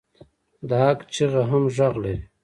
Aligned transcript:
د 0.69 0.71
حق 0.83 0.99
چیغه 1.13 1.41
هم 1.49 1.63
غږ 1.75 1.93
لري 2.03 2.17